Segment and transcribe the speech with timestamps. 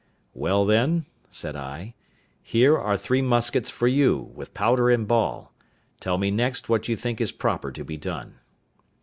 [0.33, 1.93] "Well, then," said I,
[2.41, 5.53] "here are three muskets for you, with powder and ball;
[5.99, 8.39] tell me next what you think is proper to be done."